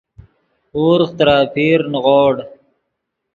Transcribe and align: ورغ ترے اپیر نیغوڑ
ورغ 0.83 1.09
ترے 1.17 1.35
اپیر 1.43 1.79
نیغوڑ 1.91 2.33